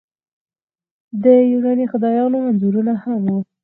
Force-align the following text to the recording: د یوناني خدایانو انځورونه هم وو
د 1.23 1.25
یوناني 1.51 1.85
خدایانو 1.91 2.37
انځورونه 2.49 2.93
هم 3.03 3.21
وو 3.31 3.39